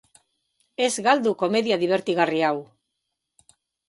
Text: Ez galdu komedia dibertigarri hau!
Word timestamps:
Ez 0.85 0.93
galdu 1.07 1.33
komedia 1.43 1.77
dibertigarri 1.83 2.41
hau! 2.47 2.57